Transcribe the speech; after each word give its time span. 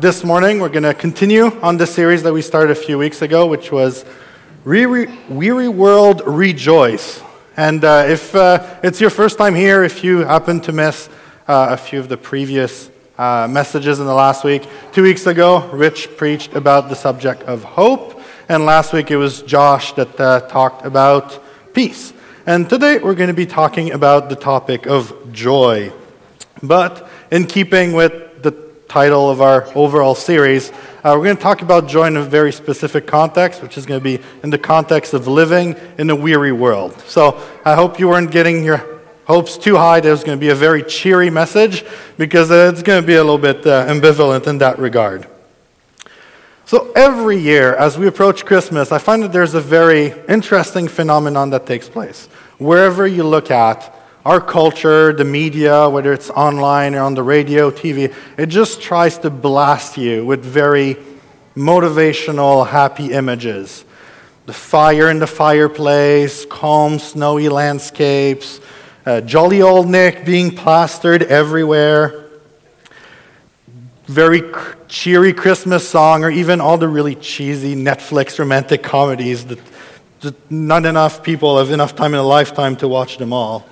this 0.00 0.24
morning, 0.24 0.60
we're 0.60 0.70
going 0.70 0.82
to 0.82 0.94
continue 0.94 1.60
on 1.60 1.76
the 1.76 1.86
series 1.86 2.22
that 2.22 2.32
we 2.32 2.40
started 2.40 2.70
a 2.70 2.80
few 2.80 2.96
weeks 2.96 3.20
ago, 3.20 3.46
which 3.46 3.70
was 3.70 4.06
Weary, 4.64 5.68
World 5.68 6.22
Rejoice. 6.24 7.22
And 7.54 7.84
uh, 7.84 8.06
if 8.08 8.34
uh, 8.34 8.80
it's 8.82 8.98
your 8.98 9.10
first 9.10 9.36
time 9.36 9.54
here, 9.54 9.84
if 9.84 10.02
you 10.02 10.20
happen 10.20 10.58
to 10.62 10.72
miss 10.72 11.10
uh, 11.46 11.68
a 11.72 11.76
few 11.76 12.00
of 12.00 12.08
the 12.08 12.16
previous 12.16 12.90
uh, 13.18 13.46
messages 13.50 14.00
in 14.00 14.06
the 14.06 14.14
last 14.14 14.42
week, 14.42 14.66
two 14.92 15.02
weeks 15.02 15.26
ago, 15.26 15.68
Rich 15.68 16.16
preached 16.16 16.54
about 16.54 16.88
the 16.88 16.96
subject 16.96 17.42
of 17.42 17.62
hope, 17.62 18.22
and 18.48 18.64
last 18.64 18.94
week 18.94 19.10
it 19.10 19.18
was 19.18 19.42
Josh 19.42 19.92
that 19.92 20.18
uh, 20.18 20.40
talked 20.48 20.86
about 20.86 21.74
peace. 21.74 22.14
And 22.46 22.70
today 22.70 23.00
we're 23.00 23.14
going 23.14 23.28
to 23.28 23.34
be 23.34 23.44
talking 23.44 23.92
about 23.92 24.30
the 24.30 24.36
topic 24.36 24.86
of 24.86 25.30
joy. 25.30 25.92
But 26.62 27.06
in 27.30 27.44
keeping 27.44 27.92
with 27.92 28.29
title 28.90 29.30
of 29.30 29.40
our 29.40 29.68
overall 29.76 30.16
series, 30.16 30.70
uh, 31.04 31.14
we're 31.16 31.22
going 31.22 31.36
to 31.36 31.42
talk 31.42 31.62
about 31.62 31.86
joy 31.86 32.08
in 32.08 32.16
a 32.16 32.24
very 32.24 32.50
specific 32.50 33.06
context, 33.06 33.62
which 33.62 33.78
is 33.78 33.86
going 33.86 34.00
to 34.00 34.04
be 34.04 34.20
in 34.42 34.50
the 34.50 34.58
context 34.58 35.14
of 35.14 35.28
living 35.28 35.76
in 35.96 36.10
a 36.10 36.16
weary 36.16 36.50
world. 36.50 36.98
So 37.02 37.40
I 37.64 37.76
hope 37.76 38.00
you 38.00 38.08
weren't 38.08 38.32
getting 38.32 38.64
your 38.64 39.00
hopes 39.26 39.56
too 39.56 39.76
high. 39.76 40.00
There's 40.00 40.24
going 40.24 40.36
to 40.36 40.40
be 40.40 40.48
a 40.48 40.56
very 40.56 40.82
cheery 40.82 41.30
message 41.30 41.84
because 42.18 42.50
it's 42.50 42.82
going 42.82 43.00
to 43.00 43.06
be 43.06 43.14
a 43.14 43.22
little 43.22 43.38
bit 43.38 43.64
uh, 43.64 43.86
ambivalent 43.86 44.48
in 44.48 44.58
that 44.58 44.80
regard. 44.80 45.28
So 46.64 46.90
every 46.96 47.38
year, 47.38 47.76
as 47.76 47.96
we 47.96 48.08
approach 48.08 48.44
Christmas, 48.44 48.90
I 48.90 48.98
find 48.98 49.22
that 49.22 49.32
there's 49.32 49.54
a 49.54 49.60
very 49.60 50.14
interesting 50.28 50.88
phenomenon 50.88 51.50
that 51.50 51.64
takes 51.64 51.88
place. 51.88 52.26
Wherever 52.58 53.06
you 53.06 53.22
look 53.22 53.52
at, 53.52 53.94
our 54.24 54.40
culture, 54.40 55.12
the 55.12 55.24
media, 55.24 55.88
whether 55.88 56.12
it's 56.12 56.30
online 56.30 56.94
or 56.94 57.02
on 57.02 57.14
the 57.14 57.22
radio, 57.22 57.70
TV, 57.70 58.14
it 58.36 58.46
just 58.46 58.82
tries 58.82 59.18
to 59.18 59.30
blast 59.30 59.96
you 59.96 60.26
with 60.26 60.44
very 60.44 60.96
motivational, 61.56 62.66
happy 62.66 63.12
images. 63.12 63.84
The 64.46 64.52
fire 64.52 65.10
in 65.10 65.18
the 65.20 65.26
fireplace, 65.26 66.44
calm, 66.46 66.98
snowy 66.98 67.48
landscapes, 67.48 68.60
uh, 69.06 69.20
jolly 69.22 69.62
old 69.62 69.88
Nick 69.88 70.24
being 70.24 70.54
plastered 70.54 71.22
everywhere, 71.22 72.26
very 74.06 74.42
cheery 74.88 75.32
Christmas 75.32 75.88
song, 75.88 76.24
or 76.24 76.30
even 76.30 76.60
all 76.60 76.76
the 76.76 76.88
really 76.88 77.14
cheesy 77.14 77.74
Netflix 77.74 78.38
romantic 78.38 78.82
comedies 78.82 79.46
that 79.46 79.58
not 80.50 80.84
enough 80.84 81.22
people 81.22 81.58
have 81.58 81.70
enough 81.70 81.96
time 81.96 82.12
in 82.12 82.20
a 82.20 82.24
lifetime 82.24 82.76
to 82.76 82.88
watch 82.88 83.16
them 83.16 83.32
all. 83.32 83.66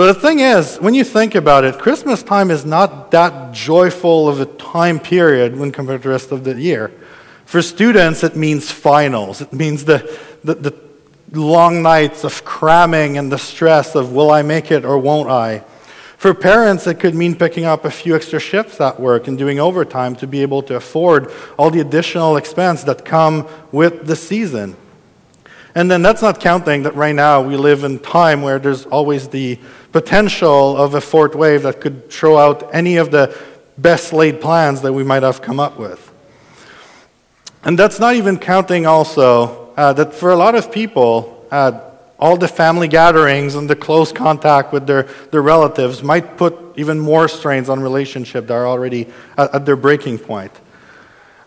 But 0.00 0.14
the 0.14 0.20
thing 0.20 0.38
is, 0.38 0.78
when 0.78 0.94
you 0.94 1.04
think 1.04 1.34
about 1.34 1.64
it, 1.64 1.78
Christmas 1.78 2.22
time 2.22 2.50
is 2.50 2.64
not 2.64 3.10
that 3.10 3.52
joyful 3.52 4.30
of 4.30 4.40
a 4.40 4.46
time 4.46 4.98
period 4.98 5.58
when 5.58 5.72
compared 5.72 6.00
to 6.00 6.08
the 6.08 6.12
rest 6.14 6.32
of 6.32 6.42
the 6.42 6.58
year. 6.58 6.90
For 7.44 7.60
students, 7.60 8.24
it 8.24 8.34
means 8.34 8.70
finals. 8.70 9.42
It 9.42 9.52
means 9.52 9.84
the, 9.84 10.18
the, 10.42 10.54
the 10.54 10.74
long 11.38 11.82
nights 11.82 12.24
of 12.24 12.46
cramming 12.46 13.18
and 13.18 13.30
the 13.30 13.36
stress 13.36 13.94
of 13.94 14.14
will 14.14 14.30
I 14.30 14.40
make 14.40 14.70
it 14.70 14.86
or 14.86 14.96
won't 14.96 15.28
I. 15.28 15.64
For 16.16 16.32
parents, 16.32 16.86
it 16.86 16.94
could 16.94 17.14
mean 17.14 17.36
picking 17.36 17.66
up 17.66 17.84
a 17.84 17.90
few 17.90 18.16
extra 18.16 18.40
shifts 18.40 18.80
at 18.80 18.98
work 18.98 19.28
and 19.28 19.36
doing 19.36 19.60
overtime 19.60 20.16
to 20.16 20.26
be 20.26 20.40
able 20.40 20.62
to 20.62 20.76
afford 20.76 21.30
all 21.58 21.68
the 21.68 21.80
additional 21.80 22.38
expense 22.38 22.84
that 22.84 23.04
come 23.04 23.46
with 23.70 24.06
the 24.06 24.16
season. 24.16 24.78
And 25.74 25.90
then 25.90 26.02
that's 26.02 26.22
not 26.22 26.40
counting 26.40 26.82
that 26.82 26.94
right 26.96 27.14
now 27.14 27.42
we 27.42 27.56
live 27.56 27.84
in 27.84 27.98
time 28.00 28.42
where 28.42 28.58
there's 28.58 28.86
always 28.86 29.28
the 29.28 29.58
potential 29.92 30.76
of 30.76 30.94
a 30.94 31.00
fourth 31.00 31.34
wave 31.34 31.62
that 31.62 31.80
could 31.80 32.10
throw 32.10 32.36
out 32.36 32.74
any 32.74 32.96
of 32.96 33.10
the 33.10 33.36
best 33.78 34.12
laid 34.12 34.40
plans 34.40 34.82
that 34.82 34.92
we 34.92 35.04
might 35.04 35.22
have 35.22 35.40
come 35.40 35.60
up 35.60 35.78
with. 35.78 36.10
And 37.62 37.78
that's 37.78 38.00
not 38.00 38.14
even 38.14 38.38
counting 38.38 38.86
also 38.86 39.72
uh, 39.76 39.92
that 39.92 40.14
for 40.14 40.30
a 40.30 40.36
lot 40.36 40.54
of 40.54 40.72
people, 40.72 41.46
uh, 41.50 41.80
all 42.18 42.36
the 42.36 42.48
family 42.48 42.88
gatherings 42.88 43.54
and 43.54 43.68
the 43.68 43.76
close 43.76 44.12
contact 44.12 44.72
with 44.72 44.86
their, 44.86 45.04
their 45.30 45.42
relatives 45.42 46.02
might 46.02 46.36
put 46.36 46.54
even 46.76 46.98
more 46.98 47.28
strains 47.28 47.68
on 47.68 47.80
relationships 47.80 48.48
that 48.48 48.54
are 48.54 48.66
already 48.66 49.06
at, 49.38 49.54
at 49.54 49.66
their 49.66 49.76
breaking 49.76 50.18
point. 50.18 50.52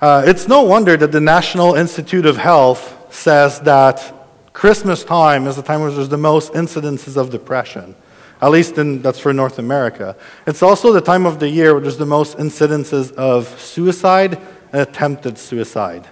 Uh, 0.02 0.24
it's 0.26 0.48
no 0.48 0.64
wonder 0.64 0.98
that 0.98 1.12
the 1.12 1.22
National 1.22 1.76
Institute 1.76 2.26
of 2.26 2.38
Health 2.38 3.14
says 3.14 3.60
that 3.62 4.14
Christmas 4.54 5.04
time 5.04 5.48
is 5.48 5.56
the 5.56 5.64
time 5.64 5.82
where 5.82 5.92
there's 5.92 6.10
the 6.10 6.18
most 6.18 6.54
incidences 6.54 7.18
of 7.18 7.32
depression. 7.32 7.96
At 8.42 8.52
least 8.52 8.78
in, 8.78 9.02
that's 9.02 9.20
for 9.20 9.34
North 9.34 9.58
America. 9.58 10.16
It's 10.46 10.62
also 10.62 10.94
the 10.94 11.02
time 11.02 11.26
of 11.26 11.40
the 11.40 11.50
year 11.50 11.74
where 11.74 11.82
there's 11.82 11.98
the 11.98 12.06
most 12.06 12.38
incidences 12.38 13.12
of 13.14 13.48
suicide 13.60 14.40
and 14.72 14.82
attempted 14.82 15.38
suicide. 15.38 16.08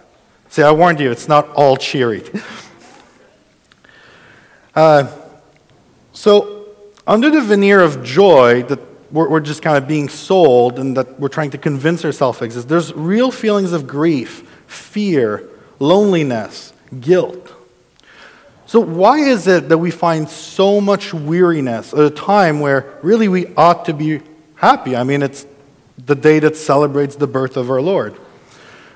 See, 0.50 0.64
I 0.64 0.72
warned 0.72 1.00
you, 1.00 1.12
it's 1.12 1.28
not 1.28 1.48
all 1.50 1.78
cheery. 1.78 2.24
uh, 4.76 5.08
so, 6.14 6.66
under 7.06 7.30
the 7.30 7.42
veneer 7.42 7.80
of 7.80 8.04
joy 8.04 8.64
that 8.64 8.80
we're, 9.12 9.30
we're 9.30 9.40
just 9.40 9.62
kind 9.62 9.78
of 9.78 9.88
being 9.88 10.10
sold 10.10 10.80
and 10.80 10.98
that 10.98 11.20
we're 11.20 11.30
trying 11.30 11.52
to 11.52 11.58
convince 11.58 12.04
ourselves 12.06 12.42
exists, 12.42 12.70
there's 12.70 12.94
real 12.94 13.32
feelings 13.32 13.72
of 13.72 13.88
grief, 13.88 14.64
fear, 14.68 15.48
loneliness, 15.80 16.74
guilt. 17.00 17.54
So, 18.72 18.80
why 18.80 19.18
is 19.18 19.48
it 19.48 19.68
that 19.68 19.80
we 19.80 19.92
find 19.92 20.30
so 20.30 20.80
much 20.80 21.14
weariness 21.14 21.92
at 21.92 22.00
a 22.00 22.10
time 22.10 22.62
where 22.62 22.98
really 23.02 23.28
we 23.28 23.54
ought 23.58 23.84
to 23.84 23.94
be 23.94 24.22
happy? 24.56 24.96
I 24.96 25.04
mean, 25.04 25.24
it's 25.24 25.46
the 25.98 26.16
day 26.16 26.40
that 26.40 26.56
celebrates 26.56 27.18
the 27.18 27.28
birth 27.28 27.58
of 27.58 27.70
our 27.70 27.82
Lord. 27.82 28.18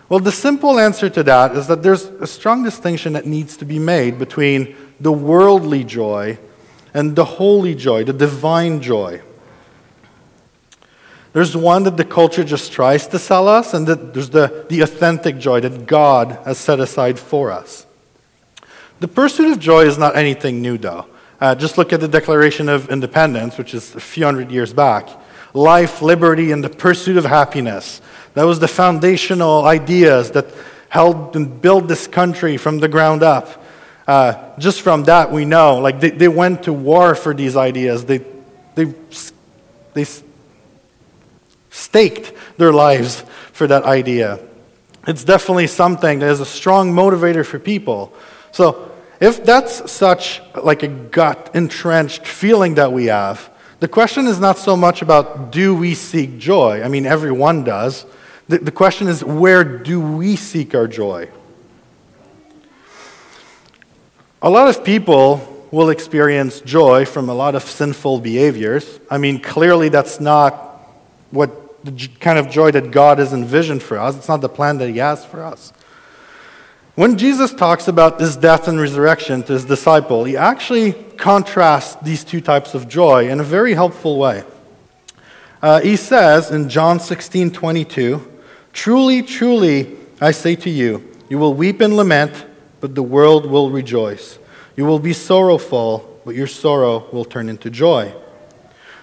Well, 0.08 0.22
the 0.22 0.32
simple 0.32 0.80
answer 0.80 1.10
to 1.10 1.24
that 1.24 1.58
is 1.58 1.68
that 1.68 1.84
there's 1.84 2.06
a 2.06 2.26
strong 2.26 2.64
distinction 2.64 3.12
that 3.14 3.26
needs 3.26 3.58
to 3.58 3.66
be 3.66 3.78
made 3.78 4.18
between 4.18 4.78
the 5.02 5.12
worldly 5.12 5.84
joy 5.84 6.40
and 6.94 7.14
the 7.14 7.26
holy 7.26 7.76
joy, 7.76 8.06
the 8.06 8.14
divine 8.14 8.82
joy. 8.82 9.22
There's 11.34 11.58
one 11.58 11.84
that 11.84 11.98
the 11.98 12.06
culture 12.06 12.46
just 12.46 12.72
tries 12.72 13.08
to 13.08 13.20
sell 13.20 13.50
us, 13.50 13.74
and 13.74 13.86
there's 13.86 14.30
the, 14.30 14.68
the 14.70 14.80
authentic 14.80 15.38
joy 15.38 15.60
that 15.60 15.86
God 15.86 16.40
has 16.46 16.58
set 16.60 16.80
aside 16.80 17.20
for 17.20 17.52
us. 17.52 17.85
The 19.00 19.08
pursuit 19.08 19.52
of 19.52 19.60
joy 19.60 19.86
is 19.86 19.98
not 19.98 20.16
anything 20.16 20.62
new, 20.62 20.78
though. 20.78 21.06
Uh, 21.42 21.54
just 21.54 21.78
look 21.78 21.92
at 21.92 22.00
the 22.00 22.08
Declaration 22.08 22.70
of 22.70 22.90
Independence, 22.90 23.58
which 23.58 23.74
is 23.74 23.94
a 23.94 24.00
few 24.00 24.24
hundred 24.24 24.52
years 24.52 24.74
back. 24.74 25.10
Life, 25.54 26.02
liberty, 26.02 26.52
and 26.52 26.64
the 26.64 26.70
pursuit 26.70 27.18
of 27.18 27.26
happiness. 27.26 28.02
That 28.36 28.44
was 28.44 28.60
the 28.60 28.68
foundational 28.68 29.66
ideas 29.66 30.32
that 30.32 30.46
held 30.88 31.36
and 31.36 31.62
built 31.62 31.88
this 31.88 32.08
country 32.08 32.56
from 32.58 32.80
the 32.80 32.88
ground 32.88 33.22
up. 33.22 33.64
Uh, 34.08 34.58
just 34.60 34.82
from 34.82 35.04
that, 35.04 35.32
we 35.32 35.44
know, 35.44 35.80
like, 35.80 36.00
they, 36.00 36.12
they 36.12 36.28
went 36.28 36.64
to 36.64 36.74
war 36.74 37.16
for 37.16 37.34
these 37.34 37.58
ideas. 37.58 38.06
They, 38.06 38.20
they, 38.76 38.94
they 39.94 40.06
staked 41.70 42.32
their 42.58 42.72
lives 42.72 43.26
for 43.52 43.68
that 43.68 43.84
idea. 43.84 44.40
It's 45.08 45.24
definitely 45.24 45.68
something 45.68 46.20
that 46.20 46.30
is 46.30 46.40
a 46.40 46.46
strong 46.46 46.94
motivator 46.94 47.46
for 47.46 47.60
people. 47.60 48.14
So, 48.56 48.90
if 49.20 49.44
that's 49.44 49.92
such 49.92 50.42
like 50.56 50.82
a 50.82 50.88
gut 50.88 51.52
entrenched 51.54 52.26
feeling 52.26 52.76
that 52.76 52.94
we 52.94 53.08
have, 53.08 53.52
the 53.82 53.90
question 53.90 54.28
is 54.28 54.40
not 54.40 54.58
so 54.58 54.78
much 54.78 55.02
about 55.02 55.52
do 55.52 55.76
we 55.76 55.94
seek 55.94 56.38
joy? 56.38 56.82
I 56.82 56.88
mean, 56.88 57.06
everyone 57.06 57.66
does. 57.66 58.06
The, 58.48 58.60
the 58.60 58.72
question 58.72 59.10
is 59.10 59.26
where 59.26 59.66
do 59.66 60.00
we 60.00 60.38
seek 60.38 60.74
our 60.74 60.88
joy? 60.88 61.30
A 64.42 64.50
lot 64.50 64.70
of 64.70 64.86
people 64.86 65.68
will 65.70 65.90
experience 65.90 66.62
joy 66.62 67.04
from 67.04 67.28
a 67.28 67.34
lot 67.34 67.56
of 67.56 67.64
sinful 67.64 68.22
behaviors. 68.22 69.02
I 69.12 69.18
mean, 69.18 69.42
clearly 69.42 69.90
that's 69.90 70.22
not 70.22 70.54
what 71.32 71.84
the 71.84 72.08
kind 72.22 72.40
of 72.40 72.50
joy 72.50 72.72
that 72.72 72.92
God 72.92 73.20
has 73.20 73.34
envisioned 73.34 73.84
for 73.84 74.00
us. 74.00 74.16
It's 74.16 74.30
not 74.30 74.40
the 74.40 74.48
plan 74.48 74.78
that 74.78 74.88
He 74.88 75.00
has 75.00 75.26
for 75.26 75.44
us. 75.44 75.74
When 76.96 77.18
Jesus 77.18 77.54
talks 77.54 77.90
about 77.90 78.22
his 78.22 78.38
death 78.38 78.70
and 78.70 78.80
resurrection 78.80 79.44
to 79.44 79.54
his 79.54 79.66
disciple, 79.66 80.24
he 80.24 80.38
actually 80.38 80.94
contrasts 80.94 81.96
these 82.02 82.24
two 82.24 82.40
types 82.40 82.74
of 82.74 82.88
joy 82.88 83.30
in 83.30 83.42
a 83.42 83.44
very 83.44 83.74
helpful 83.74 84.18
way. 84.18 84.46
Uh, 85.62 85.82
he 85.82 85.98
says 85.98 86.52
in 86.52 86.70
John 86.70 87.02
16 87.02 87.52
22, 87.52 88.32
Truly, 88.72 89.22
truly, 89.22 89.98
I 90.22 90.32
say 90.32 90.56
to 90.56 90.70
you, 90.70 91.06
you 91.28 91.38
will 91.38 91.54
weep 91.54 91.82
and 91.82 91.98
lament, 91.98 92.46
but 92.80 92.96
the 92.96 93.04
world 93.04 93.46
will 93.46 93.72
rejoice. 93.72 94.40
You 94.78 94.86
will 94.86 95.00
be 95.00 95.12
sorrowful, 95.12 96.22
but 96.24 96.36
your 96.36 96.48
sorrow 96.48 97.10
will 97.12 97.26
turn 97.26 97.50
into 97.50 97.70
joy. 97.70 98.14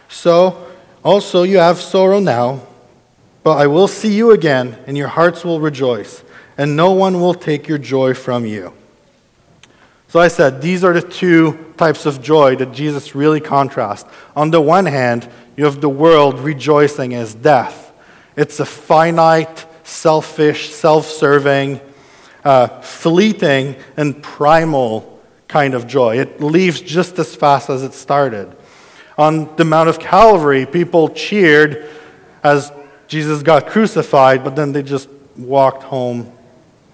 So, 0.08 0.66
also, 1.04 1.42
you 1.42 1.58
have 1.58 1.78
sorrow 1.78 2.20
now 2.20 2.62
but 3.42 3.58
I 3.58 3.66
will 3.66 3.88
see 3.88 4.14
you 4.14 4.30
again, 4.30 4.78
and 4.86 4.96
your 4.96 5.08
hearts 5.08 5.44
will 5.44 5.60
rejoice, 5.60 6.22
and 6.62 6.76
no 6.76 6.92
one 6.92 7.20
will 7.20 7.34
take 7.34 7.66
your 7.66 7.76
joy 7.76 8.14
from 8.14 8.46
you. 8.46 8.72
So 10.06 10.20
I 10.20 10.28
said, 10.28 10.62
these 10.62 10.84
are 10.84 10.92
the 10.92 11.02
two 11.02 11.74
types 11.76 12.06
of 12.06 12.22
joy 12.22 12.54
that 12.54 12.70
Jesus 12.70 13.16
really 13.16 13.40
contrasts. 13.40 14.08
On 14.36 14.52
the 14.52 14.60
one 14.60 14.86
hand, 14.86 15.28
you 15.56 15.64
have 15.64 15.80
the 15.80 15.88
world 15.88 16.38
rejoicing 16.38 17.14
as 17.14 17.34
death. 17.34 17.92
It's 18.36 18.60
a 18.60 18.64
finite, 18.64 19.66
selfish, 19.82 20.70
self 20.70 21.06
serving, 21.06 21.80
uh, 22.44 22.68
fleeting, 22.80 23.74
and 23.96 24.22
primal 24.22 25.20
kind 25.48 25.74
of 25.74 25.88
joy. 25.88 26.20
It 26.20 26.40
leaves 26.40 26.80
just 26.80 27.18
as 27.18 27.34
fast 27.34 27.70
as 27.70 27.82
it 27.82 27.92
started. 27.92 28.56
On 29.18 29.52
the 29.56 29.64
Mount 29.64 29.88
of 29.88 29.98
Calvary, 29.98 30.66
people 30.66 31.08
cheered 31.08 31.90
as 32.44 32.70
Jesus 33.08 33.42
got 33.42 33.66
crucified, 33.66 34.44
but 34.44 34.54
then 34.54 34.70
they 34.70 34.84
just 34.84 35.08
walked 35.36 35.82
home 35.82 36.32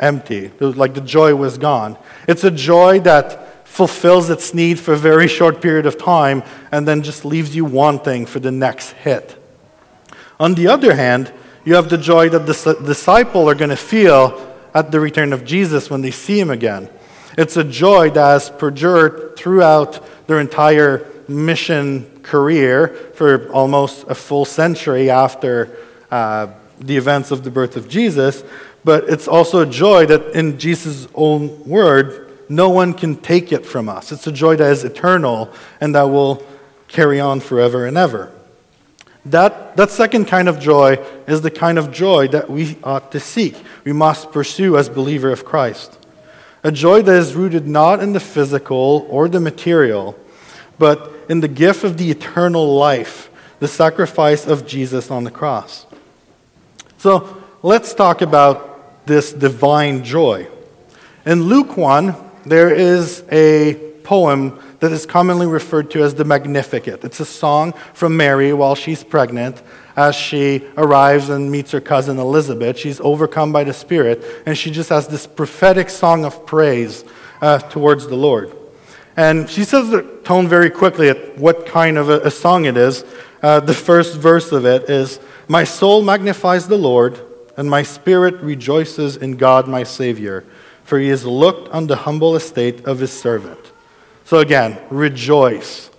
empty. 0.00 0.46
It 0.46 0.60
was 0.60 0.76
like 0.76 0.94
the 0.94 1.00
joy 1.00 1.34
was 1.34 1.58
gone. 1.58 1.96
It's 2.26 2.44
a 2.44 2.50
joy 2.50 3.00
that 3.00 3.66
fulfills 3.66 4.30
its 4.30 4.54
need 4.54 4.78
for 4.78 4.94
a 4.94 4.96
very 4.96 5.28
short 5.28 5.60
period 5.60 5.86
of 5.86 5.98
time 5.98 6.42
and 6.72 6.88
then 6.88 7.02
just 7.02 7.24
leaves 7.24 7.54
you 7.54 7.64
wanting 7.64 8.26
for 8.26 8.40
the 8.40 8.50
next 8.50 8.92
hit. 8.92 9.36
On 10.40 10.54
the 10.54 10.68
other 10.68 10.94
hand, 10.94 11.32
you 11.64 11.74
have 11.74 11.88
the 11.88 11.98
joy 11.98 12.28
that 12.30 12.46
the 12.46 12.78
disciple 12.84 13.48
are 13.48 13.54
going 13.54 13.70
to 13.70 13.76
feel 13.76 14.56
at 14.74 14.90
the 14.90 15.00
return 15.00 15.32
of 15.32 15.44
Jesus 15.44 15.90
when 15.90 16.00
they 16.00 16.10
see 16.10 16.40
him 16.40 16.50
again. 16.50 16.88
It's 17.36 17.56
a 17.56 17.64
joy 17.64 18.10
that 18.10 18.26
has 18.26 18.50
perdured 18.50 19.36
throughout 19.36 20.04
their 20.26 20.40
entire 20.40 21.06
mission 21.28 22.20
career 22.22 22.88
for 23.14 23.50
almost 23.52 24.06
a 24.08 24.14
full 24.14 24.44
century 24.44 25.10
after 25.10 25.76
uh, 26.10 26.48
the 26.80 26.96
events 26.96 27.30
of 27.30 27.44
the 27.44 27.50
birth 27.50 27.76
of 27.76 27.88
Jesus. 27.88 28.42
But 28.88 29.10
it's 29.10 29.28
also 29.28 29.60
a 29.60 29.66
joy 29.66 30.06
that, 30.06 30.34
in 30.34 30.58
Jesus' 30.58 31.08
own 31.14 31.62
word, 31.68 32.32
no 32.48 32.70
one 32.70 32.94
can 32.94 33.16
take 33.16 33.52
it 33.52 33.66
from 33.66 33.86
us. 33.86 34.12
It's 34.12 34.26
a 34.26 34.32
joy 34.32 34.56
that 34.56 34.70
is 34.70 34.82
eternal 34.82 35.52
and 35.78 35.94
that 35.94 36.04
will 36.04 36.42
carry 36.86 37.20
on 37.20 37.40
forever 37.40 37.84
and 37.84 37.98
ever. 37.98 38.32
That, 39.26 39.76
that 39.76 39.90
second 39.90 40.24
kind 40.24 40.48
of 40.48 40.58
joy 40.58 41.04
is 41.26 41.42
the 41.42 41.50
kind 41.50 41.78
of 41.78 41.92
joy 41.92 42.28
that 42.28 42.48
we 42.48 42.78
ought 42.82 43.12
to 43.12 43.20
seek. 43.20 43.56
We 43.84 43.92
must 43.92 44.32
pursue 44.32 44.78
as 44.78 44.88
believer 44.88 45.30
of 45.32 45.44
Christ. 45.44 45.98
A 46.62 46.72
joy 46.72 47.02
that 47.02 47.14
is 47.14 47.34
rooted 47.34 47.68
not 47.68 48.00
in 48.00 48.14
the 48.14 48.20
physical 48.20 49.06
or 49.10 49.28
the 49.28 49.38
material, 49.38 50.18
but 50.78 51.12
in 51.28 51.40
the 51.40 51.48
gift 51.48 51.84
of 51.84 51.98
the 51.98 52.10
eternal 52.10 52.74
life, 52.74 53.28
the 53.58 53.68
sacrifice 53.68 54.46
of 54.46 54.66
Jesus 54.66 55.10
on 55.10 55.24
the 55.24 55.30
cross. 55.30 55.84
So 56.96 57.36
let's 57.62 57.92
talk 57.92 58.22
about 58.22 58.64
this 59.08 59.32
divine 59.32 60.04
joy. 60.04 60.46
In 61.26 61.42
Luke 61.42 61.76
1, 61.76 62.14
there 62.46 62.72
is 62.72 63.24
a 63.32 63.74
poem 64.04 64.58
that 64.78 64.92
is 64.92 65.04
commonly 65.04 65.46
referred 65.46 65.90
to 65.90 66.02
as 66.02 66.14
the 66.14 66.24
Magnificat. 66.24 67.04
It's 67.04 67.18
a 67.18 67.26
song 67.26 67.72
from 67.92 68.16
Mary 68.16 68.52
while 68.52 68.74
she's 68.74 69.02
pregnant 69.02 69.60
as 69.96 70.14
she 70.14 70.64
arrives 70.76 71.28
and 71.28 71.50
meets 71.50 71.72
her 71.72 71.80
cousin 71.80 72.18
Elizabeth. 72.18 72.78
She's 72.78 73.00
overcome 73.00 73.52
by 73.52 73.64
the 73.64 73.72
Spirit, 73.72 74.24
and 74.46 74.56
she 74.56 74.70
just 74.70 74.90
has 74.90 75.08
this 75.08 75.26
prophetic 75.26 75.90
song 75.90 76.24
of 76.24 76.46
praise 76.46 77.04
uh, 77.42 77.58
towards 77.58 78.06
the 78.06 78.14
Lord. 78.14 78.56
And 79.16 79.50
she 79.50 79.64
says 79.64 79.90
the 79.90 80.02
tone 80.22 80.46
very 80.46 80.70
quickly 80.70 81.08
at 81.08 81.36
what 81.36 81.66
kind 81.66 81.98
of 81.98 82.08
a, 82.08 82.20
a 82.20 82.30
song 82.30 82.66
it 82.66 82.76
is. 82.76 83.04
Uh, 83.42 83.58
the 83.58 83.74
first 83.74 84.16
verse 84.16 84.52
of 84.52 84.64
it 84.64 84.88
is 84.88 85.18
My 85.48 85.64
soul 85.64 86.02
magnifies 86.02 86.68
the 86.68 86.78
Lord, 86.78 87.20
and 87.58 87.68
my 87.68 87.82
spirit 87.82 88.36
rejoices 88.36 89.16
in 89.16 89.36
God 89.36 89.66
my 89.66 89.82
Savior, 89.82 90.44
for 90.84 90.98
he 90.98 91.08
has 91.08 91.26
looked 91.26 91.68
on 91.70 91.88
the 91.88 91.96
humble 91.96 92.36
estate 92.36 92.86
of 92.86 93.00
his 93.00 93.12
servant. 93.12 93.58
So 94.24 94.38
again, 94.38 94.78
rejoice. 94.90 95.90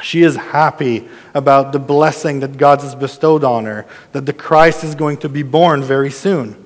She 0.00 0.22
is 0.22 0.36
happy 0.36 1.08
about 1.34 1.72
the 1.72 1.80
blessing 1.80 2.40
that 2.40 2.56
God 2.56 2.80
has 2.80 2.94
bestowed 2.94 3.42
on 3.42 3.64
her, 3.64 3.86
that 4.12 4.24
the 4.24 4.32
Christ 4.32 4.84
is 4.84 4.94
going 4.94 5.16
to 5.18 5.28
be 5.28 5.42
born 5.42 5.82
very 5.82 6.12
soon. 6.12 6.64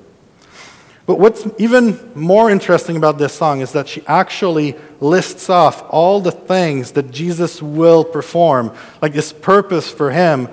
But 1.07 1.19
what's 1.19 1.47
even 1.57 2.13
more 2.15 2.51
interesting 2.51 2.99
about 2.99 3.17
this 3.17 3.33
song 3.33 3.63
is 3.63 3.73
that 3.73 3.89
she 3.89 4.05
actually 4.07 4.77
lists 5.01 5.49
off 5.49 5.83
all 5.89 6.21
the 6.21 6.33
things 6.33 6.93
that 6.93 7.11
Jesus 7.11 7.63
will 7.63 8.05
perform, 8.05 8.77
like 9.01 9.15
this 9.15 9.33
purpose 9.33 9.91
for 9.91 10.11
him 10.11 10.51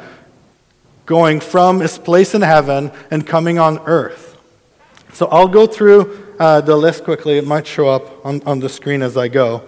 going 1.06 1.40
from 1.40 1.80
his 1.80 1.98
place 1.98 2.34
in 2.34 2.42
heaven 2.42 2.92
and 3.12 3.26
coming 3.26 3.60
on 3.60 3.80
earth. 3.86 4.38
So 5.14 5.28
I'll 5.28 5.48
go 5.48 5.68
through 5.68 6.36
uh, 6.40 6.62
the 6.62 6.76
list 6.76 7.04
quickly. 7.04 7.38
It 7.38 7.46
might 7.46 7.68
show 7.68 7.88
up 7.88 8.26
on, 8.26 8.42
on 8.46 8.60
the 8.60 8.70
screen 8.70 9.02
as 9.02 9.16
I 9.16 9.28
go. 9.28 9.64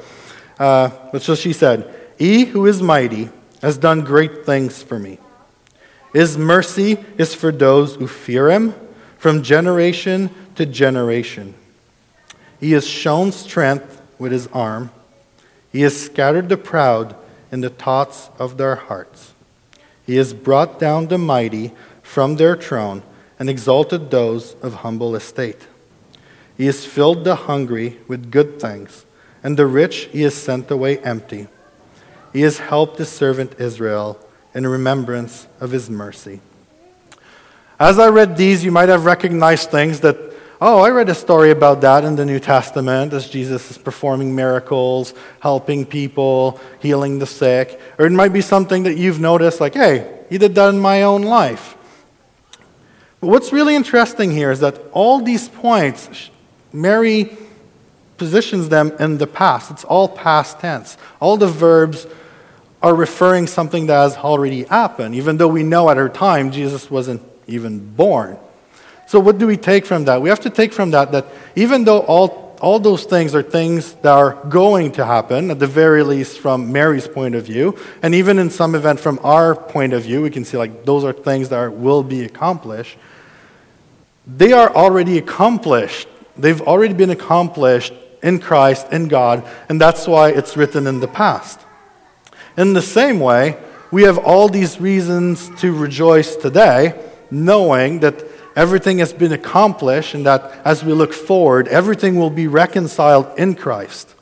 Uh, 0.60 0.90
but 1.12 1.22
so 1.22 1.36
she 1.36 1.54
said, 1.54 1.94
He 2.18 2.46
who 2.46 2.66
is 2.66 2.82
mighty 2.82 3.30
has 3.62 3.78
done 3.78 4.02
great 4.02 4.46
things 4.46 4.84
for 4.84 5.00
me. 5.00 5.20
His 6.14 6.38
mercy 6.38 6.98
is 7.18 7.34
for 7.34 7.52
those 7.52 7.96
who 7.96 8.08
fear 8.08 8.50
him 8.50 8.74
from 9.18 9.44
generation 9.44 10.30
to 10.56 10.66
generation. 10.66 11.54
He 12.60 12.72
has 12.72 12.88
shown 12.88 13.32
strength 13.32 14.02
with 14.18 14.32
his 14.32 14.48
arm. 14.48 14.92
He 15.72 15.82
has 15.82 16.00
scattered 16.00 16.50
the 16.50 16.58
proud 16.58 17.16
in 17.52 17.62
the 17.62 17.70
thoughts 17.70 18.30
of 18.40 18.58
their 18.58 18.76
hearts. 18.76 19.34
He 20.08 20.16
has 20.16 20.34
brought 20.34 20.80
down 20.80 21.08
the 21.08 21.18
mighty 21.20 21.74
from 22.02 22.38
their 22.38 22.56
throne 22.56 23.04
and 23.38 23.50
exalted 23.50 24.10
those 24.10 24.56
of 24.64 24.76
humble 24.76 25.16
estate. 25.16 25.68
He 26.58 26.66
has 26.66 26.86
filled 26.86 27.26
the 27.26 27.36
hungry 27.36 28.00
with 28.08 28.32
good 28.32 28.60
things, 28.60 29.06
and 29.44 29.58
the 29.58 29.68
rich 29.68 30.06
he 30.06 30.24
has 30.24 30.34
sent 30.34 30.72
away 30.72 30.98
empty. 31.00 31.48
He 32.34 32.42
has 32.42 32.58
helped 32.58 32.98
his 32.98 33.10
servant 33.10 33.60
Israel 33.60 34.18
in 34.56 34.66
remembrance 34.66 35.48
of 35.60 35.72
his 35.72 35.90
mercy. 35.90 36.40
As 37.80 38.00
I 38.00 38.08
read 38.08 38.38
these, 38.38 38.64
you 38.64 38.72
might 38.72 38.90
have 38.90 39.06
recognized 39.06 39.70
things 39.70 40.00
that 40.00 40.27
Oh, 40.60 40.80
I 40.80 40.90
read 40.90 41.08
a 41.08 41.14
story 41.14 41.52
about 41.52 41.82
that 41.82 42.04
in 42.04 42.16
the 42.16 42.26
New 42.26 42.40
Testament 42.40 43.14
as 43.14 43.30
Jesus 43.30 43.70
is 43.70 43.78
performing 43.78 44.36
miracles, 44.36 45.14
helping 45.40 45.86
people, 45.86 46.60
healing 46.80 47.20
the 47.20 47.28
sick. 47.28 47.80
Or 48.00 48.08
it 48.08 48.12
might 48.12 48.34
be 48.34 48.42
something 48.42 48.82
that 48.84 48.98
you've 48.98 49.20
noticed, 49.20 49.62
like, 49.62 49.76
hey, 49.76 50.26
he 50.32 50.40
did 50.40 50.56
that 50.56 50.70
in 50.70 50.80
my 50.80 51.04
own 51.04 51.22
life. 51.22 51.78
But 53.22 53.28
what's 53.28 53.54
really 53.54 53.76
interesting 53.76 54.32
here 54.32 54.50
is 54.50 54.60
that 54.62 54.82
all 54.94 55.22
these 55.22 55.48
points, 55.48 56.32
Mary 56.74 57.38
positions 58.18 58.70
them 58.70 58.94
in 59.00 59.20
the 59.20 59.28
past. 59.28 59.70
It's 59.70 59.84
all 59.84 60.10
past 60.10 60.60
tense. 60.60 60.98
All 61.20 61.38
the 61.38 61.48
verbs 61.48 62.08
are 62.82 62.96
referring 62.96 63.46
something 63.46 63.86
that 63.86 64.02
has 64.02 64.18
already 64.18 64.64
happened, 64.64 65.14
even 65.14 65.38
though 65.38 65.48
we 65.48 65.62
know 65.62 65.88
at 65.92 65.98
her 65.98 66.10
time 66.10 66.52
Jesus 66.52 66.90
wasn't 66.90 67.22
even 67.46 67.94
born. 67.94 68.40
So, 69.08 69.22
what 69.22 69.38
do 69.38 69.48
we 69.48 69.56
take 69.56 69.86
from 69.86 70.04
that? 70.06 70.22
We 70.22 70.28
have 70.28 70.42
to 70.42 70.50
take 70.50 70.74
from 70.74 70.92
that 70.92 71.14
that 71.14 71.28
even 71.56 71.86
though 71.86 72.02
all, 72.02 72.58
all 72.62 72.78
those 72.78 73.06
things 73.06 73.34
are 73.34 73.42
things 73.42 73.94
that 73.94 74.12
are 74.12 74.34
going 74.50 74.92
to 74.94 75.06
happen, 75.06 75.50
at 75.50 75.60
the 75.60 75.68
very 75.68 76.04
least 76.04 76.40
from 76.40 76.74
Mary's 76.74 77.08
point 77.08 77.34
of 77.34 77.46
view, 77.46 77.78
and 78.04 78.14
even 78.14 78.38
in 78.38 78.50
some 78.50 78.76
event 78.76 79.00
from 79.00 79.18
our 79.24 79.56
point 79.56 79.94
of 79.94 80.04
view, 80.04 80.22
we 80.22 80.30
can 80.30 80.44
see 80.44 80.58
like 80.58 80.84
those 80.84 81.06
are 81.06 81.14
things 81.14 81.48
that 81.50 81.56
are, 81.56 81.72
will 81.72 82.04
be 82.04 82.26
accomplished. 82.26 82.98
They 84.28 84.52
are 84.52 84.76
already 84.76 85.18
accomplished. 85.18 86.10
They've 86.38 86.62
already 86.62 86.94
been 86.94 87.12
accomplished 87.12 87.94
in 88.22 88.40
Christ, 88.40 88.92
in 88.92 89.08
God, 89.08 89.48
and 89.70 89.80
that's 89.80 90.06
why 90.06 90.32
it's 90.32 90.58
written 90.58 90.86
in 90.86 91.00
the 91.00 91.08
past. 91.08 91.62
In 92.58 92.74
the 92.74 92.82
same 92.82 93.22
way, 93.22 93.56
we 93.90 94.04
have 94.04 94.18
all 94.18 94.50
these 94.50 94.82
reasons 94.82 95.50
to 95.62 95.72
rejoice 95.72 96.36
today, 96.36 96.94
knowing 97.32 98.02
that 98.02 98.27
everything 98.58 98.98
has 98.98 99.14
been 99.14 99.32
accomplished, 99.32 100.16
and 100.16 100.26
that 100.26 100.42
as 100.66 100.84
we 100.84 100.92
look 100.92 101.14
forward, 101.14 101.68
everything 101.70 102.18
will 102.18 102.32
be 102.32 102.48
reconciled 102.48 103.28
in 103.38 103.56
Christ. 103.56 104.16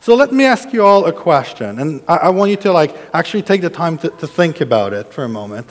So 0.00 0.14
let 0.14 0.32
me 0.32 0.44
ask 0.44 0.72
you 0.72 0.84
all 0.84 1.06
a 1.06 1.12
question, 1.12 1.80
and 1.80 2.02
I, 2.06 2.16
I 2.16 2.28
want 2.28 2.52
you 2.52 2.56
to 2.58 2.72
like 2.72 2.94
actually 3.12 3.42
take 3.42 3.62
the 3.62 3.70
time 3.70 3.98
to, 3.98 4.10
to 4.10 4.26
think 4.28 4.60
about 4.60 4.92
it 4.92 5.12
for 5.12 5.24
a 5.24 5.28
moment. 5.28 5.68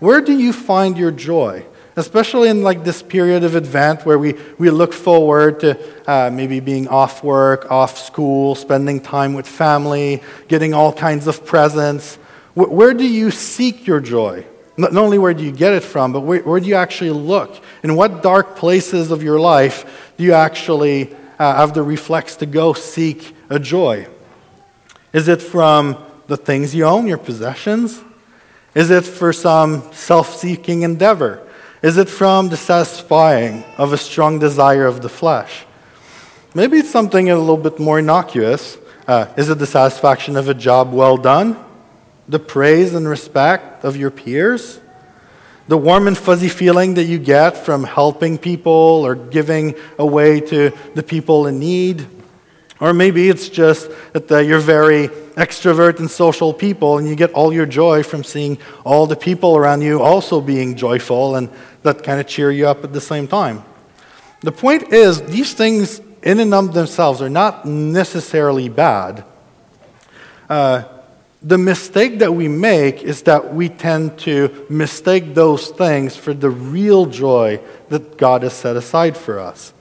Where 0.00 0.20
do 0.20 0.36
you 0.36 0.52
find 0.52 0.98
your 0.98 1.12
joy? 1.12 1.64
especially 1.96 2.48
in 2.48 2.62
like 2.62 2.84
this 2.84 3.02
period 3.02 3.44
of 3.44 3.56
advent 3.56 4.06
where 4.06 4.18
we, 4.18 4.34
we 4.58 4.70
look 4.70 4.92
forward 4.92 5.60
to 5.60 5.76
uh, 6.08 6.30
maybe 6.32 6.60
being 6.60 6.88
off 6.88 7.24
work 7.24 7.70
off 7.70 7.98
school 7.98 8.54
spending 8.54 9.00
time 9.00 9.34
with 9.34 9.46
family 9.46 10.22
getting 10.48 10.72
all 10.72 10.92
kinds 10.92 11.26
of 11.26 11.44
presents 11.44 12.16
where 12.54 12.94
do 12.94 13.06
you 13.06 13.30
seek 13.30 13.86
your 13.86 14.00
joy 14.00 14.44
not 14.80 14.96
only 14.96 15.18
where 15.18 15.34
do 15.34 15.44
you 15.44 15.52
get 15.52 15.72
it 15.72 15.82
from, 15.82 16.12
but 16.12 16.20
where, 16.20 16.40
where 16.42 16.60
do 16.60 16.66
you 16.66 16.74
actually 16.74 17.10
look? 17.10 17.62
In 17.82 17.94
what 17.96 18.22
dark 18.22 18.56
places 18.56 19.10
of 19.10 19.22
your 19.22 19.38
life 19.38 20.12
do 20.16 20.24
you 20.24 20.32
actually 20.32 21.14
uh, 21.38 21.56
have 21.56 21.74
the 21.74 21.82
reflex 21.82 22.36
to 22.36 22.46
go 22.46 22.72
seek 22.72 23.34
a 23.48 23.58
joy? 23.58 24.06
Is 25.12 25.28
it 25.28 25.42
from 25.42 25.96
the 26.26 26.36
things 26.36 26.74
you 26.74 26.84
own, 26.84 27.06
your 27.06 27.18
possessions? 27.18 28.00
Is 28.74 28.90
it 28.90 29.04
for 29.04 29.32
some 29.32 29.92
self 29.92 30.34
seeking 30.36 30.82
endeavor? 30.82 31.46
Is 31.82 31.96
it 31.96 32.08
from 32.08 32.48
the 32.48 32.56
satisfying 32.56 33.64
of 33.78 33.92
a 33.92 33.98
strong 33.98 34.38
desire 34.38 34.86
of 34.86 35.02
the 35.02 35.08
flesh? 35.08 35.64
Maybe 36.54 36.78
it's 36.78 36.90
something 36.90 37.30
a 37.30 37.38
little 37.38 37.56
bit 37.56 37.78
more 37.78 37.98
innocuous. 37.98 38.76
Uh, 39.06 39.26
is 39.36 39.48
it 39.48 39.58
the 39.58 39.66
satisfaction 39.66 40.36
of 40.36 40.48
a 40.48 40.54
job 40.54 40.92
well 40.92 41.16
done? 41.16 41.56
The 42.30 42.38
praise 42.38 42.94
and 42.94 43.08
respect 43.08 43.84
of 43.84 43.96
your 43.96 44.10
peers, 44.10 44.80
the 45.66 45.76
warm 45.76 46.06
and 46.06 46.16
fuzzy 46.16 46.48
feeling 46.48 46.94
that 46.94 47.04
you 47.04 47.18
get 47.18 47.56
from 47.56 47.82
helping 47.82 48.38
people 48.38 48.72
or 49.04 49.16
giving 49.16 49.74
away 49.98 50.40
to 50.40 50.70
the 50.94 51.02
people 51.02 51.48
in 51.48 51.58
need. 51.58 52.06
Or 52.80 52.94
maybe 52.94 53.28
it's 53.28 53.48
just 53.48 53.90
that 54.12 54.46
you're 54.46 54.60
very 54.60 55.08
extrovert 55.36 55.98
and 55.98 56.10
social 56.10 56.54
people 56.54 56.98
and 56.98 57.08
you 57.08 57.14
get 57.14 57.32
all 57.32 57.52
your 57.52 57.66
joy 57.66 58.02
from 58.04 58.24
seeing 58.24 58.58
all 58.84 59.06
the 59.06 59.16
people 59.16 59.56
around 59.56 59.82
you 59.82 60.00
also 60.00 60.40
being 60.40 60.76
joyful 60.76 61.36
and 61.36 61.50
that 61.82 62.02
kind 62.04 62.20
of 62.20 62.26
cheer 62.26 62.50
you 62.50 62.68
up 62.68 62.84
at 62.84 62.92
the 62.92 63.00
same 63.00 63.26
time. 63.26 63.64
The 64.42 64.52
point 64.52 64.92
is, 64.92 65.20
these 65.22 65.52
things 65.52 66.00
in 66.22 66.40
and 66.40 66.54
of 66.54 66.74
themselves 66.74 67.20
are 67.20 67.28
not 67.28 67.66
necessarily 67.66 68.68
bad. 68.68 69.24
Uh, 70.48 70.84
the 71.42 71.58
mistake 71.58 72.18
that 72.18 72.34
we 72.34 72.48
make 72.48 73.02
is 73.02 73.22
that 73.22 73.54
we 73.54 73.68
tend 73.70 74.18
to 74.18 74.66
mistake 74.68 75.34
those 75.34 75.68
things 75.68 76.14
for 76.16 76.34
the 76.34 76.50
real 76.50 77.06
joy 77.06 77.60
that 77.88 78.18
God 78.18 78.42
has 78.42 78.52
set 78.52 78.76
aside 78.76 79.16
for 79.16 79.38
us. 79.38 79.72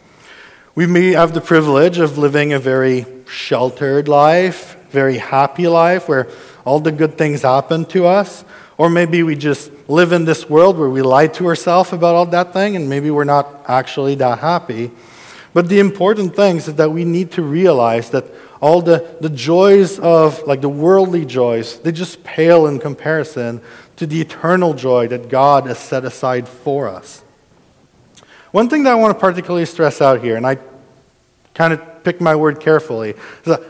We 0.74 0.86
may 0.86 1.12
have 1.12 1.34
the 1.34 1.42
privilege 1.42 1.98
of 1.98 2.18
living 2.18 2.54
a 2.54 2.60
very 2.60 3.06
sheltered 3.28 4.08
life, 4.08 4.78
very 4.92 5.18
happy 5.18 5.68
life 5.68 6.08
where 6.08 6.30
all 6.64 6.80
the 6.80 6.94
good 6.94 7.18
things 7.18 7.42
happen 7.42 7.84
to 7.86 8.06
us. 8.06 8.46
Or 8.78 8.90
maybe 8.90 9.24
we 9.24 9.36
just 9.36 9.72
live 9.90 10.14
in 10.14 10.24
this 10.24 10.50
world 10.50 10.78
where 10.78 10.90
we 10.90 11.02
lie 11.02 11.28
to 11.28 11.48
ourselves 11.48 11.92
about 11.92 12.16
all 12.16 12.26
that 12.28 12.54
thing 12.54 12.78
and 12.78 12.90
maybe 12.90 13.12
we're 13.12 13.26
not 13.26 13.66
actually 13.68 14.16
that 14.16 14.40
happy. 14.40 14.92
But 15.54 15.68
the 15.68 15.80
important 15.80 16.38
thing 16.38 16.58
is 16.58 16.68
that 16.68 16.90
we 16.90 17.04
need 17.04 17.32
to 17.32 17.42
realize 17.42 18.12
that 18.12 18.24
all 18.62 18.82
the, 18.82 19.16
the 19.22 19.30
joys 19.30 20.00
of, 20.00 20.46
like 20.46 20.62
the 20.62 20.70
worldly 20.70 21.26
joys, 21.26 21.80
they 21.80 21.92
just 21.92 22.24
pale 22.24 22.68
in 22.68 22.80
comparison 22.80 23.62
to 23.96 24.06
the 24.06 24.20
eternal 24.22 24.74
joy 24.74 25.08
that 25.08 25.30
God 25.30 25.66
has 25.68 25.78
set 25.78 26.04
aside 26.06 26.48
for 26.48 26.88
us. 26.88 27.24
One 28.52 28.70
thing 28.70 28.84
that 28.84 28.92
I 28.92 28.96
want 28.96 29.14
to 29.14 29.20
particularly 29.20 29.66
stress 29.66 30.02
out 30.02 30.22
here, 30.22 30.36
and 30.36 30.46
I 30.46 30.58
kind 31.54 31.74
of 31.74 32.04
pick 32.04 32.20
my 32.20 32.36
word 32.36 32.60
carefully, 32.60 33.14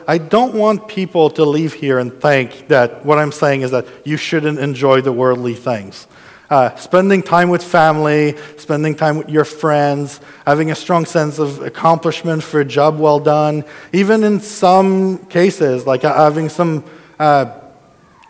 I 0.07 0.17
don't 0.17 0.55
want 0.55 0.87
people 0.87 1.29
to 1.31 1.43
leave 1.45 1.73
here 1.73 1.99
and 1.99 2.13
think 2.21 2.67
that 2.69 3.05
what 3.05 3.17
I'm 3.17 3.31
saying 3.31 3.61
is 3.61 3.71
that 3.71 3.87
you 4.05 4.17
shouldn't 4.17 4.59
enjoy 4.59 5.01
the 5.01 5.11
worldly 5.11 5.55
things. 5.55 6.07
Uh, 6.49 6.75
spending 6.77 7.21
time 7.21 7.49
with 7.49 7.63
family, 7.63 8.35
spending 8.57 8.95
time 8.95 9.17
with 9.17 9.29
your 9.29 9.45
friends, 9.45 10.19
having 10.47 10.71
a 10.71 10.75
strong 10.75 11.05
sense 11.05 11.37
of 11.37 11.61
accomplishment 11.61 12.41
for 12.41 12.61
a 12.61 12.65
job 12.65 12.97
well 12.97 13.19
done, 13.19 13.63
even 13.93 14.23
in 14.23 14.39
some 14.39 15.19
cases, 15.27 15.85
like 15.85 16.03
uh, 16.03 16.11
having 16.11 16.49
some, 16.49 16.83
uh, 17.19 17.45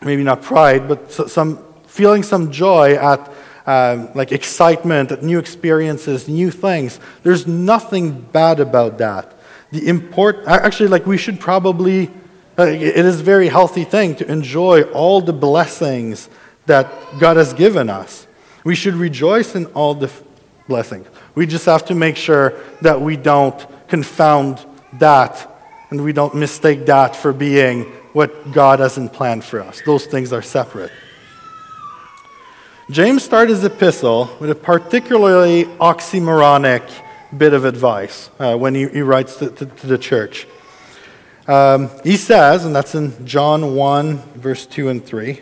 maybe 0.02 0.22
not 0.22 0.42
pride, 0.42 0.86
but 0.86 1.10
some 1.10 1.64
feeling 1.88 2.22
some 2.22 2.52
joy 2.52 2.96
at 2.96 3.32
uh, 3.66 4.08
like 4.16 4.34
excitement, 4.34 5.14
at 5.14 5.24
new 5.24 5.40
experiences, 5.40 6.28
new 6.28 6.52
things. 6.52 7.00
There's 7.24 7.48
nothing 7.48 8.20
bad 8.20 8.60
about 8.60 8.98
that. 8.98 9.34
The 9.72 9.88
import, 9.88 10.40
actually, 10.46 10.90
like 10.90 11.06
we 11.06 11.18
should 11.18 11.40
probably, 11.40 12.12
uh, 12.58 12.64
it 12.64 13.06
is 13.06 13.22
a 13.22 13.24
very 13.24 13.48
healthy 13.48 13.86
thing 13.86 14.16
to 14.16 14.30
enjoy 14.30 14.82
all 14.92 15.22
the 15.22 15.32
blessings 15.32 16.28
that 16.70 16.88
God 17.20 17.36
has 17.36 17.52
given 17.54 17.90
us. 17.90 18.28
We 18.64 18.76
should 18.76 18.94
rejoice 18.94 19.56
in 19.56 19.66
all 19.68 19.96
the 19.96 20.10
blessings. 20.68 21.08
We 21.34 21.48
just 21.48 21.66
have 21.66 21.84
to 21.86 21.96
make 21.96 22.16
sure 22.16 22.54
that 22.82 23.02
we 23.02 23.18
don't 23.18 23.60
confound 23.88 24.64
that 25.00 25.48
and 25.90 26.04
we 26.04 26.14
don't 26.14 26.36
mistake 26.36 26.86
that 26.86 27.16
for 27.16 27.34
being 27.34 27.86
what 28.14 28.52
God 28.52 28.80
hasn't 28.80 29.14
planned 29.14 29.44
for 29.44 29.62
us. 29.62 29.82
Those 29.84 30.06
things 30.06 30.32
are 30.32 30.44
separate. 30.44 30.92
James 32.92 33.24
started 33.24 33.50
his 33.50 33.64
epistle 33.64 34.30
with 34.40 34.52
a 34.52 34.56
particularly 34.56 35.66
oxymoronic 35.80 36.88
bit 37.36 37.54
of 37.54 37.66
advice 37.66 38.30
uh, 38.38 38.56
when 38.56 38.76
he, 38.76 38.88
he 38.90 39.02
writes 39.02 39.38
to, 39.38 39.50
to, 39.50 39.66
to, 39.66 39.88
the 39.88 39.98
church. 39.98 40.48
Um, 41.48 41.90
he 42.04 42.16
says, 42.16 42.66
and 42.66 42.76
that's 42.76 42.94
in 42.94 43.26
John 43.26 43.76
1, 43.76 44.18
verse 44.36 44.68
2 44.68 44.90
and 44.90 45.04
3 45.04 45.42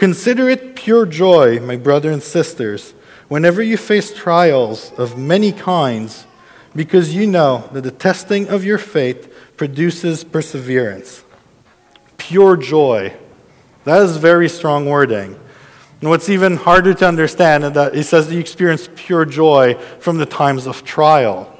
Consider 0.00 0.48
it 0.48 0.76
pure 0.76 1.04
joy, 1.04 1.60
my 1.60 1.76
brothers 1.76 2.14
and 2.14 2.22
sisters, 2.22 2.94
whenever 3.28 3.62
you 3.62 3.76
face 3.76 4.14
trials 4.14 4.92
of 4.96 5.18
many 5.18 5.52
kinds, 5.52 6.26
because 6.74 7.14
you 7.14 7.26
know 7.26 7.68
that 7.74 7.82
the 7.82 7.90
testing 7.90 8.48
of 8.48 8.64
your 8.64 8.78
faith 8.78 9.30
produces 9.58 10.24
perseverance. 10.24 11.22
Pure 12.16 12.56
joy. 12.56 13.14
That 13.84 14.00
is 14.00 14.16
very 14.16 14.48
strong 14.48 14.86
wording. 14.86 15.38
And 16.00 16.08
what's 16.08 16.30
even 16.30 16.56
harder 16.56 16.94
to 16.94 17.06
understand 17.06 17.64
is 17.64 17.72
that 17.72 17.94
he 17.94 18.02
says 18.02 18.32
you 18.32 18.40
experience 18.40 18.88
pure 18.96 19.26
joy 19.26 19.74
from 19.98 20.16
the 20.16 20.24
times 20.24 20.66
of 20.66 20.82
trial. 20.82 21.54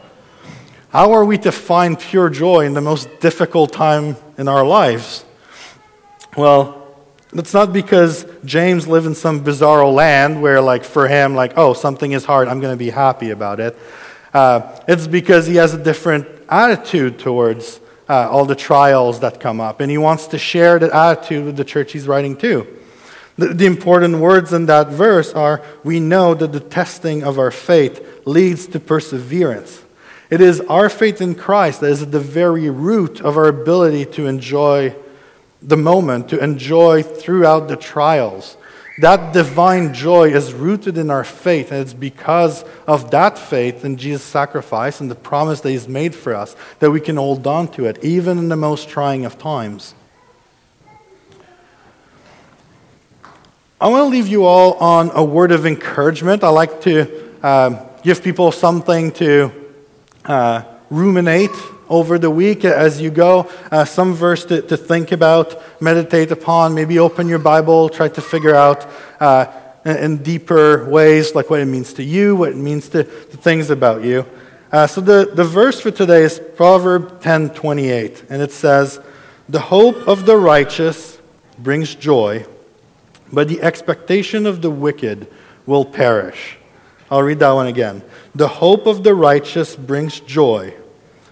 How 0.89 1.13
are 1.13 1.27
we 1.27 1.37
to 1.37 1.53
find 1.53 2.01
pure 2.01 2.31
joy 2.31 2.65
in 2.65 2.73
the 2.73 2.81
most 2.81 3.21
difficult 3.21 3.71
time 3.71 4.17
in 4.39 4.49
our 4.49 4.65
lives? 4.65 5.27
Well, 6.39 6.80
it's 7.33 7.55
not 7.55 7.73
because 7.73 8.27
James 8.45 8.89
lived 8.89 9.07
in 9.07 9.15
some 9.15 9.45
bizarro 9.45 9.93
land 9.95 10.43
where, 10.43 10.61
like, 10.61 10.85
for 10.85 11.07
him, 11.07 11.35
like, 11.35 11.53
oh, 11.57 11.75
something 11.75 12.13
is 12.13 12.25
hard, 12.25 12.49
I'm 12.49 12.61
going 12.61 12.73
to 12.73 12.79
be 12.79 12.91
happy 12.91 13.31
about 13.31 13.61
it. 13.61 13.79
Uh, 14.35 14.81
it's 14.89 15.07
because 15.07 15.47
he 15.47 15.57
has 15.57 15.75
a 15.75 15.83
different 15.83 16.27
attitude 16.49 17.19
towards 17.19 17.81
uh, 18.09 18.29
all 18.29 18.45
the 18.45 18.57
trials 18.57 19.21
that 19.21 19.39
come 19.39 19.61
up, 19.61 19.81
and 19.81 19.91
he 19.91 19.99
wants 19.99 20.27
to 20.29 20.39
share 20.39 20.79
that 20.81 20.91
attitude 20.91 21.45
with 21.45 21.57
the 21.57 21.65
church 21.65 21.93
he's 21.93 22.09
writing 22.09 22.37
to. 22.39 22.67
The, 23.39 23.55
the 23.55 23.67
important 23.67 24.19
words 24.19 24.53
in 24.53 24.67
that 24.67 24.89
verse 24.89 25.33
are 25.33 25.63
We 25.85 26.01
know 26.01 26.35
that 26.35 26.53
the 26.53 26.61
testing 26.61 27.23
of 27.23 27.39
our 27.39 27.53
faith 27.53 28.23
leads 28.27 28.67
to 28.69 28.81
perseverance. 28.81 29.85
It 30.29 30.41
is 30.41 30.61
our 30.63 30.89
faith 30.89 31.21
in 31.21 31.35
Christ 31.35 31.81
that 31.81 31.91
is 31.91 32.03
at 32.03 32.13
the 32.13 32.21
very 32.21 32.69
root 32.69 33.21
of 33.21 33.37
our 33.37 33.47
ability 33.47 34.07
to 34.13 34.27
enjoy 34.27 34.95
the 35.63 35.77
moment, 35.77 36.29
to 36.31 36.43
enjoy 36.43 37.03
throughout 37.03 37.69
the 37.69 37.77
trials. 37.77 38.57
That 39.01 39.33
divine 39.33 39.95
joy 39.95 40.31
is 40.31 40.53
rooted 40.53 40.99
in 40.99 41.11
our 41.11 41.25
faith, 41.25 41.73
and 41.73 41.81
it's 41.81 41.95
because 41.95 42.65
of 42.87 43.11
that 43.13 43.39
faith 43.39 43.85
in 43.85 43.97
Jesus' 43.97 44.23
sacrifice 44.23 45.01
and 45.01 45.11
the 45.11 45.15
promise 45.15 45.61
that 45.63 45.71
He's 45.71 45.89
made 45.89 46.15
for 46.15 46.35
us 46.35 46.55
that 46.81 46.91
we 46.91 47.01
can 47.01 47.17
hold 47.17 47.47
on 47.47 47.69
to 47.69 47.87
it, 47.87 48.03
even 48.05 48.39
in 48.39 48.49
the 48.49 48.57
most 48.57 48.89
trying 48.89 49.25
of 49.25 49.39
times. 49.39 49.95
I 53.81 53.89
want 53.89 54.03
to 54.03 54.09
leave 54.09 54.29
you 54.29 54.45
all 54.45 54.75
on 54.75 55.11
a 55.15 55.25
word 55.25 55.53
of 55.53 55.65
encouragement. 55.65 56.45
I 56.45 56.51
like 56.51 56.83
to 56.83 57.35
uh, 57.43 57.87
give 58.03 58.23
people 58.23 58.53
something 58.53 59.11
to 59.13 59.51
uh, 60.27 60.65
ruminate 60.91 61.51
over 61.91 62.21
the 62.21 62.31
week 62.31 62.65
as 62.65 63.01
you 63.01 63.11
go. 63.11 63.51
Uh, 63.71 63.85
some 63.85 64.15
verse 64.15 64.45
to, 64.47 64.63
to, 64.63 64.77
think 64.77 65.11
about, 65.11 65.61
meditate 65.83 66.31
upon, 66.31 66.73
maybe 66.73 66.99
open 67.01 67.29
your 67.29 67.41
Bible, 67.41 67.89
try 67.89 68.09
to 68.09 68.21
figure 68.21 68.55
out 68.55 68.89
uh, 69.19 69.47
in, 69.85 69.97
in, 69.97 70.17
deeper 70.23 70.89
ways, 70.89 71.35
like 71.35 71.51
what 71.51 71.61
it 71.61 71.67
means 71.67 71.93
to 71.95 72.05
you, 72.05 72.37
what 72.37 72.51
it 72.51 72.57
means 72.57 72.89
to, 72.91 73.03
to 73.03 73.37
things 73.37 73.71
about 73.71 74.05
you. 74.05 74.25
Uh, 74.71 74.87
so 74.87 75.01
the, 75.01 75.33
the 75.35 75.45
verse 75.45 75.81
for 75.81 75.91
today 75.91 76.23
is 76.23 76.41
Proverb 76.57 77.21
10 77.21 77.51
28, 77.51 78.25
and 78.31 78.41
it 78.41 78.53
says, 78.53 79.01
The 79.49 79.59
hope 79.61 80.07
of 80.07 80.27
the 80.27 80.37
righteous 80.37 81.19
brings 81.59 81.97
joy, 81.97 82.47
but 83.33 83.49
the 83.49 83.61
expectation 83.63 84.47
of 84.47 84.63
the 84.63 84.71
wicked 84.71 85.27
will 85.67 85.85
perish. 85.85 86.57
I'll 87.11 87.25
read 87.25 87.41
that 87.41 87.51
one 87.51 87.67
again. 87.67 88.05
The 88.37 88.47
hope 88.47 88.87
of 88.87 89.03
the 89.03 89.13
righteous 89.13 89.75
brings 89.75 90.21
joy 90.21 90.75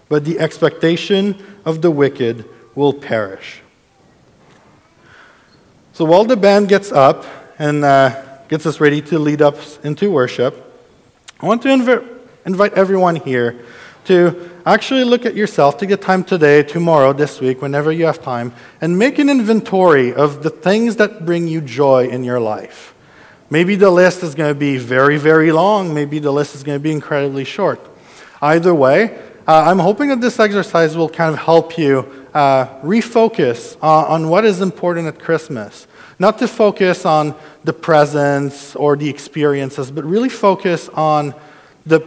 but 0.09 0.25
the 0.25 0.38
expectation 0.38 1.43
of 1.65 1.83
the 1.83 1.91
wicked 1.91 2.45
will 2.75 2.93
perish. 2.93 3.61
So 5.93 6.05
while 6.05 6.25
the 6.25 6.37
band 6.37 6.69
gets 6.69 6.93
up 6.93 7.27
and 7.59 7.85
uh, 7.85 8.38
gets 8.49 8.67
us 8.67 8.81
ready 8.81 9.03
to 9.03 9.19
lead 9.19 9.43
us 9.43 9.79
into 9.83 10.11
worship, 10.11 10.65
I 11.41 11.47
want 11.47 11.62
to 11.62 11.69
inv- 11.69 12.09
invite 12.47 12.75
everyone 12.75 13.17
here 13.17 13.65
to 14.05 14.50
actually 14.65 15.05
look 15.05 15.27
at 15.27 15.35
yourself, 15.35 15.77
take 15.77 15.91
the 15.91 15.97
time 15.97 16.25
today, 16.25 16.62
tomorrow, 16.62 17.12
this 17.12 17.41
week, 17.41 17.61
whenever 17.61 17.93
you 17.93 18.07
have 18.07 18.23
time, 18.23 18.55
and 18.81 18.99
make 18.99 19.19
an 19.19 19.29
inventory 19.29 20.15
of 20.15 20.43
the 20.43 20.50
things 20.50 20.97
that 20.97 21.27
bring 21.27 21.47
you 21.47 21.61
joy 21.61 22.09
in 22.09 22.25
your 22.25 22.41
life. 22.41 22.95
Maybe 23.50 23.77
the 23.77 23.91
list 23.91 24.23
is 24.23 24.35
going 24.35 24.50
to 24.50 24.59
be 24.59 24.79
very, 24.79 25.19
very 25.19 25.53
long. 25.53 25.95
Maybe 25.95 26.19
the 26.19 26.33
list 26.33 26.55
is 26.55 26.62
going 26.62 26.77
to 26.77 26.83
be 26.83 26.93
incredibly 26.93 27.45
short. 27.45 27.81
Either 28.41 28.75
way, 28.75 29.19
uh, 29.49 29.64
I'm 29.67 29.78
hoping 29.78 30.11
that 30.11 30.21
this 30.21 30.38
exercise 30.38 30.95
will 30.95 31.09
kind 31.09 31.33
of 31.33 31.40
help 31.40 31.78
you 31.78 32.00
uh, 32.35 32.67
refocus 32.83 33.78
uh, 33.83 34.05
on 34.07 34.28
what 34.28 34.45
is 34.45 34.61
important 34.61 35.09
at 35.09 35.19
Christmas. 35.19 35.87
Not 36.19 36.38
to 36.40 36.47
focus 36.47 37.07
on 37.07 37.35
the 37.64 37.73
presents 37.73 38.76
or 38.76 38.95
the 38.95 39.09
experiences, 39.09 39.90
but 39.90 40.05
really 40.05 40.28
focus 40.28 40.90
on 40.90 41.35
the 41.87 42.00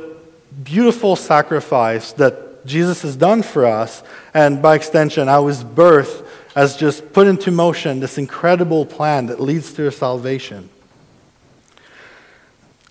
beautiful 0.64 1.16
sacrifice 1.16 2.12
that 2.14 2.64
Jesus 2.64 3.02
has 3.02 3.16
done 3.16 3.42
for 3.42 3.66
us, 3.66 4.04
and 4.36 4.62
by 4.62 4.76
extension, 4.76 5.28
how 5.28 5.48
his 5.48 5.64
birth 5.64 6.24
has 6.54 6.78
just 6.78 7.12
put 7.12 7.26
into 7.26 7.50
motion 7.50 8.02
this 8.02 8.20
incredible 8.20 8.86
plan 8.86 9.26
that 9.26 9.40
leads 9.40 9.74
to 9.74 9.92
salvation. 9.92 10.70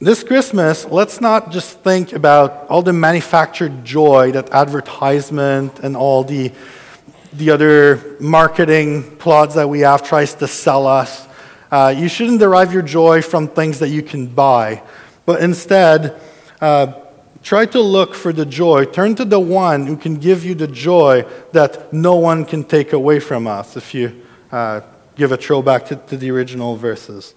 This 0.02 0.24
Christmas, 0.24 0.86
let's 0.86 1.20
not 1.20 1.52
just 1.52 1.80
think 1.80 2.14
about 2.14 2.66
all 2.70 2.80
the 2.80 2.90
manufactured 2.90 3.84
joy 3.84 4.32
that 4.32 4.48
advertisement 4.48 5.80
and 5.80 5.94
all 5.94 6.24
the, 6.24 6.52
the 7.34 7.50
other 7.50 8.16
marketing 8.18 9.14
plots 9.18 9.56
that 9.56 9.68
we 9.68 9.80
have 9.80 10.02
tries 10.02 10.32
to 10.36 10.48
sell 10.48 10.86
us. 10.86 11.28
Uh, 11.70 11.94
you 11.94 12.08
shouldn't 12.08 12.38
derive 12.38 12.72
your 12.72 12.80
joy 12.80 13.20
from 13.20 13.46
things 13.46 13.78
that 13.80 13.90
you 13.90 14.02
can 14.02 14.26
buy, 14.26 14.82
but 15.26 15.42
instead, 15.42 16.18
uh, 16.62 16.94
try 17.42 17.66
to 17.66 17.82
look 17.82 18.14
for 18.14 18.32
the 18.32 18.46
joy. 18.46 18.86
Turn 18.86 19.14
to 19.16 19.26
the 19.26 19.38
one 19.38 19.86
who 19.86 19.98
can 19.98 20.16
give 20.16 20.46
you 20.46 20.54
the 20.54 20.66
joy 20.66 21.26
that 21.52 21.92
no 21.92 22.16
one 22.16 22.46
can 22.46 22.64
take 22.64 22.94
away 22.94 23.20
from 23.20 23.46
us 23.46 23.76
if 23.76 23.92
you 23.92 24.18
uh, 24.50 24.80
give 25.14 25.30
a 25.30 25.36
throwback 25.36 25.84
to, 25.84 25.96
to 25.96 26.16
the 26.16 26.30
original 26.30 26.74
verses. 26.76 27.34